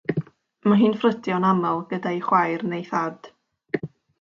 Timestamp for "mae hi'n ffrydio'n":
0.71-1.45